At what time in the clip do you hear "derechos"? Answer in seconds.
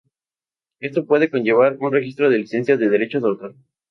2.89-3.21